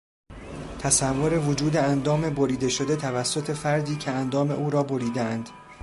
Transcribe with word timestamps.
تصور 0.79 1.39
وجود 1.39 1.75
اندام 1.77 2.29
بریده 2.29 2.69
شده 2.69 2.95
توسط 2.95 3.51
فردی 3.51 3.95
که 3.95 4.11
اندام 4.11 4.51
او 4.51 4.69
را 4.69 4.83
بریدهاند 4.83 5.49